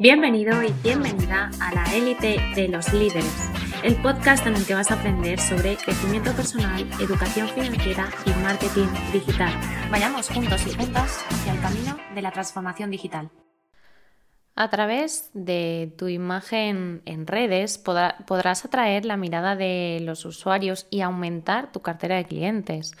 [0.00, 3.50] Bienvenido y bienvenida a la élite de los líderes,
[3.82, 8.86] el podcast en el que vas a aprender sobre crecimiento personal, educación financiera y marketing
[9.12, 9.52] digital.
[9.90, 13.30] Vayamos juntos y juntas hacia el camino de la transformación digital.
[14.54, 21.00] A través de tu imagen en redes podrás atraer la mirada de los usuarios y
[21.00, 22.92] aumentar tu cartera de clientes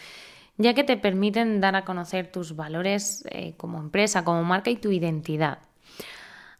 [0.60, 4.76] ya que te permiten dar a conocer tus valores eh, como empresa, como marca y
[4.76, 5.60] tu identidad.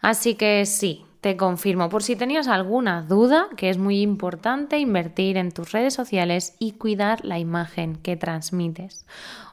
[0.00, 5.36] Así que sí, te confirmo, por si tenías alguna duda, que es muy importante invertir
[5.36, 9.04] en tus redes sociales y cuidar la imagen que transmites.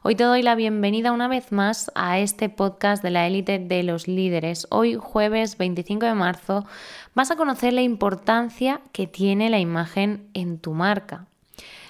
[0.03, 3.81] Hoy te doy la bienvenida una vez más a este podcast de la élite de
[3.81, 4.67] los líderes.
[4.70, 6.66] Hoy, jueves 25 de marzo,
[7.16, 11.25] vas a conocer la importancia que tiene la imagen en tu marca.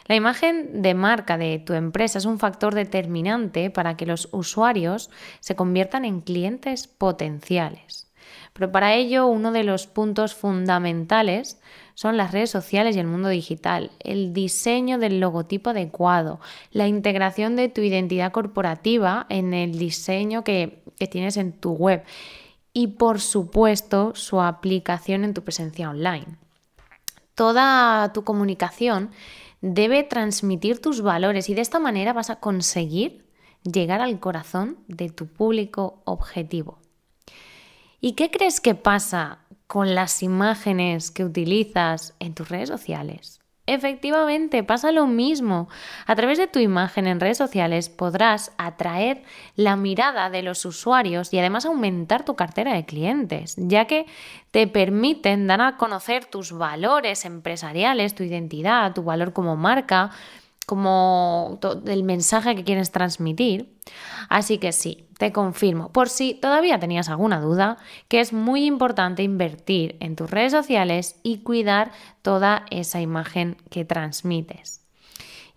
[0.07, 5.09] La imagen de marca de tu empresa es un factor determinante para que los usuarios
[5.41, 8.05] se conviertan en clientes potenciales.
[8.53, 11.59] Pero para ello uno de los puntos fundamentales
[11.95, 16.39] son las redes sociales y el mundo digital, el diseño del logotipo adecuado,
[16.71, 22.03] la integración de tu identidad corporativa en el diseño que, tienes en tu web
[22.73, 26.37] y por supuesto su aplicación en tu presencia online.
[27.35, 29.11] Toda tu comunicación
[29.61, 33.25] debe transmitir tus valores y de esta manera vas a conseguir
[33.63, 36.79] llegar al corazón de tu público objetivo.
[38.01, 43.41] ¿Y qué crees que pasa con las imágenes que utilizas en tus redes sociales?
[43.67, 45.69] Efectivamente, pasa lo mismo.
[46.05, 49.23] A través de tu imagen en redes sociales podrás atraer
[49.55, 54.05] la mirada de los usuarios y además aumentar tu cartera de clientes, ya que
[54.51, 60.11] te permiten dar a conocer tus valores empresariales, tu identidad, tu valor como marca,
[60.65, 63.77] como el mensaje que quieres transmitir.
[64.29, 67.77] Así que sí, te confirmo, por si todavía tenías alguna duda,
[68.07, 73.85] que es muy importante invertir en tus redes sociales y cuidar toda esa imagen que
[73.85, 74.81] transmites.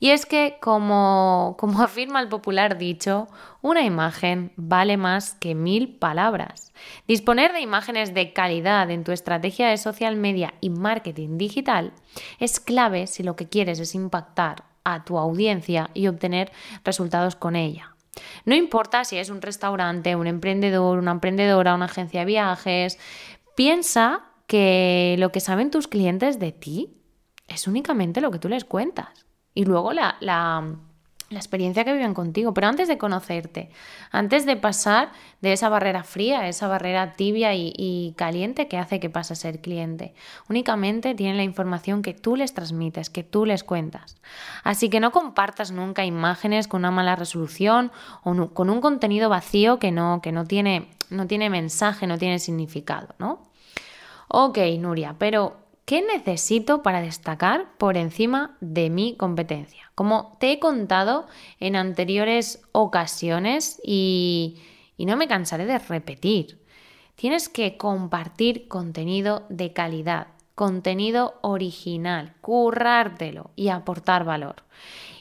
[0.01, 3.27] Y es que, como, como afirma el popular dicho,
[3.63, 6.73] una imagen vale más que mil palabras.
[7.09, 11.93] Disponer de imágenes de calidad en tu estrategia de social media y marketing digital
[12.39, 16.53] es clave si lo que quieres es impactar a tu audiencia y obtener
[16.85, 17.95] resultados con ella.
[18.45, 22.99] No importa si es un restaurante, un emprendedor, una emprendedora, una agencia de viajes,
[23.57, 27.03] piensa que lo que saben tus clientes de ti
[27.47, 29.27] es únicamente lo que tú les cuentas.
[29.55, 30.77] Y luego la, la
[31.31, 33.69] la experiencia que viven contigo, pero antes de conocerte,
[34.11, 35.13] antes de pasar
[35.43, 39.61] de esa barrera fría, esa barrera tibia y, caliente que hace que pase a ser
[39.61, 40.15] cliente,
[40.49, 44.17] únicamente tienen la información que tú les transmites, que tú les cuentas.
[44.65, 47.93] Así que no compartas nunca imágenes con una mala resolución
[48.25, 52.39] o con un contenido vacío que no, que no tiene, no tiene mensaje, no tiene
[52.39, 53.43] significado, ¿no?
[54.29, 59.91] Ok, Nuria, pero ¿Qué necesito para destacar por encima de mi competencia?
[59.95, 61.27] Como te he contado
[61.61, 64.59] en anteriores ocasiones y,
[64.99, 66.63] no me cansaré de repetir,
[67.15, 74.57] tienes que compartir contenido de calidad, contenido original, currártelo y aportar valor.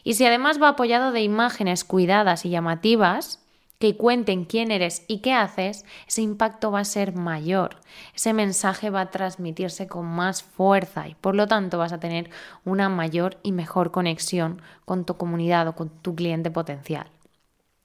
[0.03, 3.46] Y si además va apoyado de imágenes cuidadas y llamativas,
[3.79, 7.77] que cuenten quién eres y qué haces, ese impacto va a ser mayor.
[8.15, 12.29] Ese mensaje va a transmitirse con más fuerza y por lo tanto vas a tener
[12.65, 17.07] una mayor y mejor conexión con tu comunidad o con tu cliente potencial.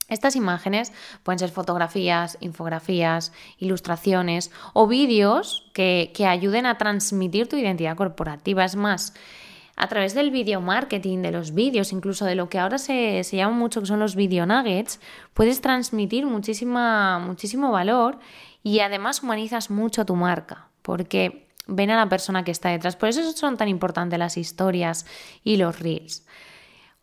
[0.08, 0.92] Estas imágenes
[1.22, 8.64] pueden ser fotografías, infografías, ilustraciones o vídeos que, que ayuden a transmitir tu identidad corporativa.
[8.64, 9.14] Es más,
[9.76, 13.56] a través del video marketing, de los vídeos, incluso de lo que ahora se, llama
[13.56, 15.00] mucho que son los video nuggets,
[15.34, 18.18] puedes transmitir muchísima, muchísimo valor
[18.62, 22.96] y además humanizas mucho tu marca, porque ven a la persona que está detrás.
[22.96, 25.06] Por eso son tan importantes las historias
[25.42, 26.26] y los reels.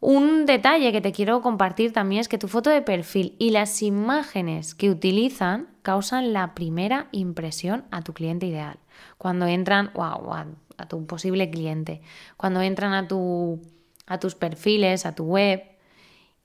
[0.01, 3.81] Un detalle que te quiero compartir también es que tu foto de perfil y las
[3.81, 8.77] imágenes que utilizan causan la primera impresión a tu cliente ideal.
[9.17, 10.31] Cuando entran, wow,
[10.77, 12.01] a tu posible cliente,
[12.37, 13.59] cuando entran a, tu,
[14.07, 15.63] a tus perfiles, a tu web.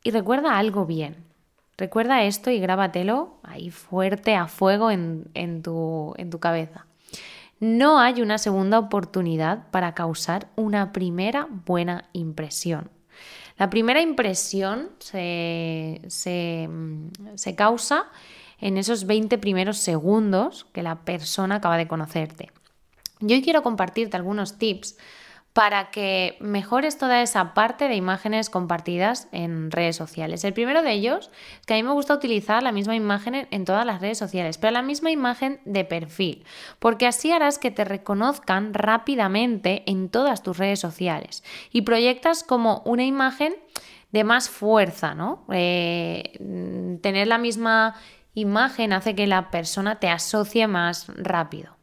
[0.03, 1.25] Y recuerda algo bien.
[1.77, 6.87] Recuerda esto y grábatelo ahí fuerte a fuego en tu cabeza.
[7.61, 12.91] No hay una segunda oportunidad para causar una primera buena impresión.
[13.57, 16.69] La primera impresión se, se,
[17.37, 18.07] se, causa
[18.61, 22.51] en esos 20 primeros segundos que la persona acaba de conocerte.
[23.21, 24.97] Yo quiero compartirte algunos tips
[25.55, 30.43] para que mejores toda esa parte de imágenes compartidas en redes sociales.
[30.43, 31.31] El primero de ellos
[31.65, 34.73] que a mí me gusta utilizar la misma imagen en todas las redes sociales, pero
[34.73, 36.45] la misma imagen de perfil,
[36.81, 42.83] porque así harás que te reconozcan rápidamente en todas tus redes sociales y proyectas como
[42.85, 43.55] una imagen
[44.11, 45.45] de más fuerza, ¿no?
[45.53, 47.95] Eh, tener la misma
[48.35, 51.77] imagen hace que la persona te asocie más rápido.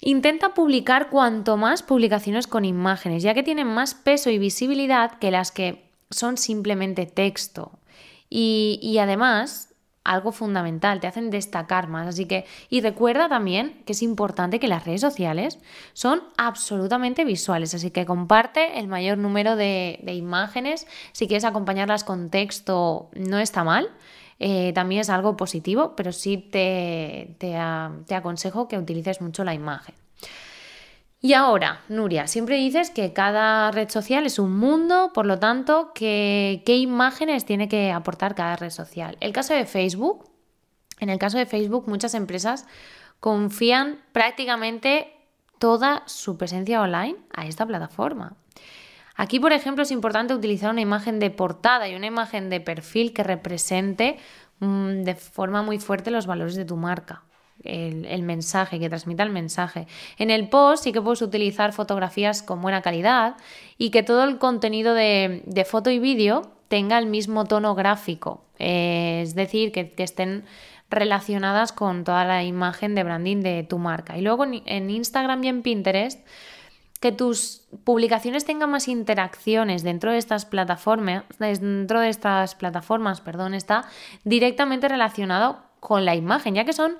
[0.00, 5.30] Intenta publicar cuanto más publicaciones con imágenes, ya que tienen más peso y visibilidad que
[5.30, 7.78] las que son simplemente texto.
[8.30, 9.74] Y, además,
[10.04, 12.06] algo fundamental, te hacen destacar más.
[12.06, 15.58] Así que, y recuerda también que es importante que las redes sociales
[15.92, 20.86] son absolutamente visuales, así que comparte el mayor número de, de imágenes.
[21.12, 23.90] Si quieres acompañarlas con texto, no está mal.
[24.42, 27.56] Eh, también es algo positivo, pero sí te, te,
[28.14, 29.94] aconsejo que utilices mucho la imagen.
[31.20, 35.92] Y ahora, Nuria, siempre dices que cada red social es un mundo, por lo tanto,
[35.94, 39.18] ¿qué imágenes tiene que aportar cada red social?
[39.20, 40.30] El caso de Facebook,
[41.00, 42.66] en el caso de Facebook, muchas empresas
[43.20, 45.12] confían prácticamente
[45.58, 48.36] toda su presencia online a esta plataforma.
[49.20, 53.12] Aquí, por ejemplo, es importante utilizar una imagen de portada y una imagen de perfil
[53.12, 54.16] que represente
[54.60, 57.22] mm, de forma muy fuerte los valores de tu marca.
[57.62, 59.86] El, mensaje, que transmita el mensaje.
[60.16, 63.36] En el post sí que puedes utilizar fotografías con buena calidad
[63.76, 69.20] y que todo el contenido de, foto y vídeo tenga el mismo tono gráfico, eh,
[69.22, 70.44] es decir, que, estén
[70.88, 74.16] relacionadas con toda la imagen de branding de tu marca.
[74.16, 76.26] Y luego en Instagram y en Pinterest
[77.00, 83.54] que tus publicaciones tengan más interacciones dentro de estas plataformas, dentro de estas plataformas, perdón,
[83.54, 83.84] está
[84.24, 86.98] directamente relacionado con la imagen, ya que son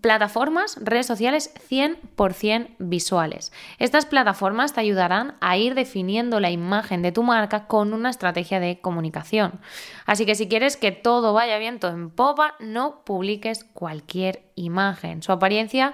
[0.00, 3.52] plataformas, redes sociales 100% visuales.
[3.78, 8.58] Estas plataformas te ayudarán a ir definiendo la imagen de tu marca con una estrategia
[8.58, 9.60] de comunicación.
[10.06, 15.22] Así que si quieres que todo vaya viento en popa, no publiques cualquier imagen.
[15.22, 15.92] Su apariencia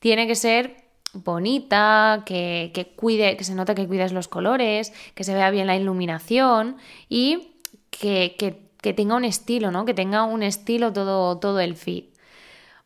[0.00, 0.85] tiene que ser
[1.24, 5.76] bonita, que, cuide, que se note que cuides los colores, que se vea bien la
[5.76, 6.76] iluminación
[7.08, 7.54] y
[7.90, 8.36] que,
[8.80, 9.84] tenga un estilo, ¿no?
[9.84, 12.04] Que tenga un estilo todo, todo el feed.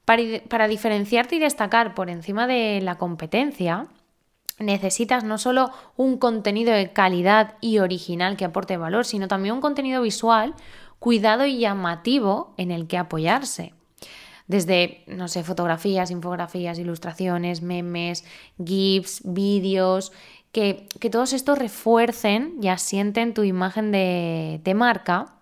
[0.05, 3.87] Para, para diferenciarte y destacar por encima de la competencia,
[4.59, 9.61] necesitas no solo un contenido de calidad y original que aporte valor, sino también un
[9.61, 10.55] contenido visual,
[10.99, 13.75] cuidado y llamativo en el que apoyarse
[14.51, 18.25] desde, no sé, fotografías, infografías, ilustraciones, memes,
[18.63, 20.11] GIFs, vídeos,
[20.51, 25.37] que, todos estos refuercen y asienten tu imagen de, de marca.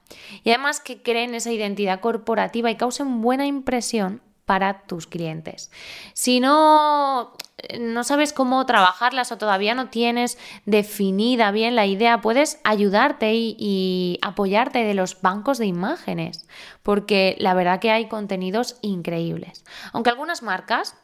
[0.44, 5.70] Y además que creen esa identidad corporativa y causen buena impresión para tus clientes.
[6.14, 7.34] Si no
[7.78, 14.18] no sabes cómo trabajarlas o todavía no tienes definida bien la idea, puedes ayudarte y,
[14.22, 16.48] apoyarte de los bancos de imágenes,
[16.82, 19.64] porque la verdad que hay contenidos increíbles.
[19.92, 20.96] Aunque algunas marcas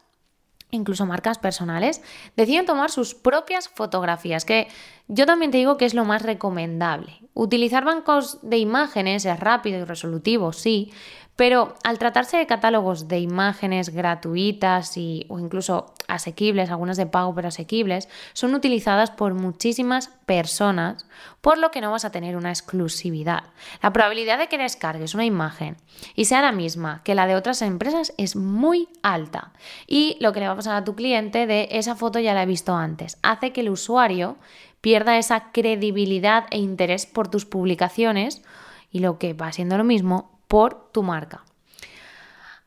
[0.71, 2.01] incluso marcas personales,
[2.35, 4.67] deciden tomar sus propias fotografías, que
[5.07, 7.21] yo también te digo que es lo más recomendable.
[7.33, 10.91] Utilizar bancos de imágenes es rápido y resolutivo, sí,
[11.35, 17.35] pero al tratarse de catálogos de imágenes gratuitas y, o incluso asequibles, algunas de pago
[17.35, 21.05] pero asequibles, son utilizadas por muchísimas personas,
[21.41, 23.43] por lo que no vas a tener una exclusividad.
[23.81, 25.75] La probabilidad de que descargues una imagen
[26.15, 29.51] y sea la misma que la de otras empresas es muy alta.
[29.87, 32.43] Y lo que le va a pasar a tu cliente de esa foto ya la
[32.43, 34.37] he visto antes, hace que el usuario
[34.85, 38.43] pierda esa credibilidad e interés por tus publicaciones
[38.91, 41.43] y lo que va siendo lo mismo por tu marca.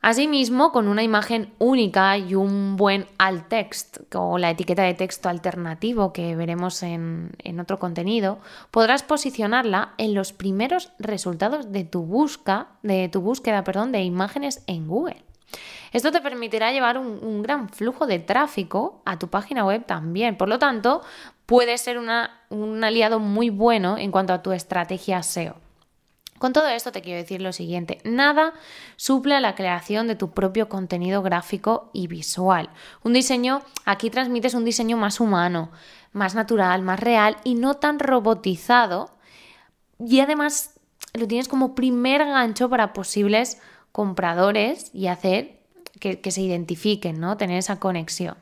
[0.00, 5.28] Asimismo, con una imagen única y un buen alt text o la etiqueta de texto
[5.28, 8.40] alternativo que veremos en, otro contenido,
[8.72, 14.64] podrás posicionarla en los primeros resultados de tu, busca, de tu búsqueda perdón, de imágenes
[14.66, 15.22] en Google.
[15.92, 20.36] Esto te permitirá llevar un, un, gran flujo de tráfico a tu página web también.
[20.36, 21.00] Por lo tanto,
[21.48, 25.56] puede ser un aliado muy bueno en cuanto a tu estrategia SEO.
[26.38, 28.52] Con todo esto te quiero decir lo siguiente, nada
[28.96, 32.68] suple la creación de tu propio contenido gráfico y visual.
[33.02, 35.72] Un diseño, aquí transmites un diseño más humano,
[36.12, 39.16] más natural, más real y no tan robotizado.
[39.98, 40.78] Y además
[41.14, 43.58] lo tienes como primer gancho para posibles
[43.90, 45.62] compradores y hacer
[45.98, 47.38] que, que se identifiquen, ¿no?
[47.38, 48.36] Tener esa conexión.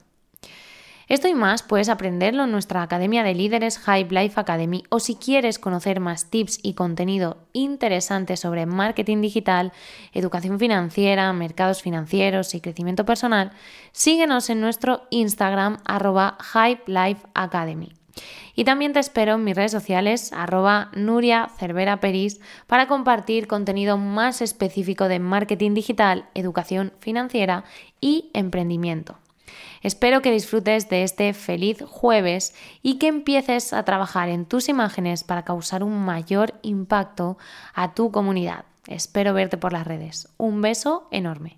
[1.09, 5.15] Esto y más puedes aprenderlo en nuestra Academia de Líderes Hype Life Academy o si
[5.15, 9.73] quieres conocer más tips y contenido interesante sobre marketing digital,
[10.13, 13.53] educación financiera, mercados financieros y crecimiento personal,
[13.93, 17.93] síguenos en nuestro Instagram arroba Hype Life Academy.
[18.57, 23.97] Y también te espero en mis redes sociales, arroba Nuria Cervera Peris, para compartir contenido
[23.97, 27.63] más específico de marketing digital, educación financiera
[28.01, 29.19] y emprendimiento.
[29.83, 35.25] Espero que disfrutes de este feliz jueves y que empieces a trabajar en tus imágenes
[35.25, 37.39] para causar un mayor impacto
[37.75, 38.65] a tu comunidad.
[38.87, 40.29] Espero verte por las redes.
[40.39, 41.57] Un beso enorme.